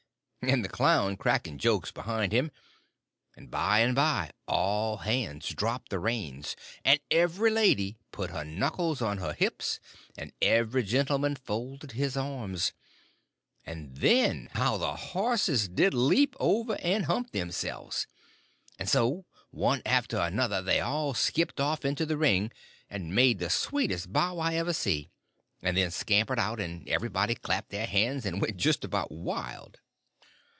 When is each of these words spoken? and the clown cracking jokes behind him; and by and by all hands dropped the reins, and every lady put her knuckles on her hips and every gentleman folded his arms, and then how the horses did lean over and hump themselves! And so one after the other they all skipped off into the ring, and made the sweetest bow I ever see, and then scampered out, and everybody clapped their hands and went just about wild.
and 0.43 0.65
the 0.65 0.69
clown 0.69 1.15
cracking 1.15 1.59
jokes 1.59 1.91
behind 1.91 2.31
him; 2.33 2.49
and 3.35 3.51
by 3.51 3.77
and 3.81 3.93
by 3.93 4.31
all 4.47 4.97
hands 4.97 5.49
dropped 5.49 5.89
the 5.89 5.99
reins, 5.99 6.55
and 6.83 6.99
every 7.11 7.51
lady 7.51 7.95
put 8.11 8.31
her 8.31 8.43
knuckles 8.43 9.03
on 9.03 9.19
her 9.19 9.33
hips 9.33 9.79
and 10.17 10.33
every 10.41 10.81
gentleman 10.81 11.35
folded 11.35 11.91
his 11.91 12.17
arms, 12.17 12.71
and 13.67 13.97
then 13.97 14.49
how 14.53 14.77
the 14.77 14.95
horses 14.95 15.69
did 15.69 15.93
lean 15.93 16.29
over 16.39 16.75
and 16.81 17.05
hump 17.05 17.29
themselves! 17.33 18.07
And 18.79 18.89
so 18.89 19.27
one 19.51 19.83
after 19.85 20.15
the 20.17 20.41
other 20.41 20.63
they 20.63 20.79
all 20.81 21.13
skipped 21.13 21.59
off 21.59 21.85
into 21.85 22.03
the 22.03 22.17
ring, 22.17 22.51
and 22.89 23.13
made 23.13 23.37
the 23.37 23.51
sweetest 23.51 24.11
bow 24.11 24.39
I 24.39 24.55
ever 24.55 24.73
see, 24.73 25.11
and 25.61 25.77
then 25.77 25.91
scampered 25.91 26.39
out, 26.39 26.59
and 26.59 26.89
everybody 26.89 27.35
clapped 27.35 27.69
their 27.69 27.85
hands 27.85 28.25
and 28.25 28.41
went 28.41 28.57
just 28.57 28.83
about 28.83 29.11
wild. 29.11 29.77